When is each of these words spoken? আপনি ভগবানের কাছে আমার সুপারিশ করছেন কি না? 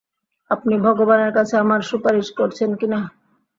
আপনি 0.51 0.73
ভগবানের 0.85 1.31
কাছে 1.37 1.55
আমার 1.57 1.81
সুপারিশ 1.89 2.27
করছেন 2.39 2.69
কি 2.79 2.87
না? 2.93 2.99